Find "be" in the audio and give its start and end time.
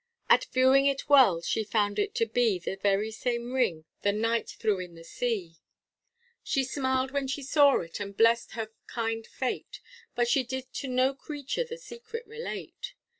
2.25-2.57